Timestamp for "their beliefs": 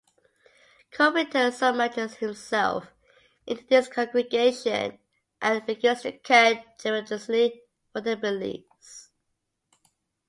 8.01-9.11